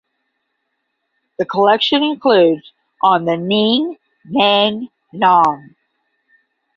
The 1.37 1.45
collection 1.45 2.01
includes 2.01 2.73
"On 3.03 3.23
the 3.25 3.37
Ning 3.37 3.97
Nang 4.25 4.89
Nong". 5.13 5.75